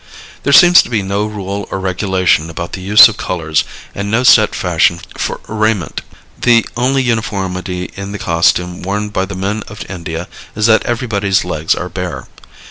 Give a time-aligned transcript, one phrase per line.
[0.41, 3.63] There seems to be no rule or regulation about the use of colors
[3.93, 6.01] and no set fashion for raiment.
[6.41, 11.45] The only uniformity in the costume worn by the men of India is that everybody's
[11.45, 12.27] legs are bare.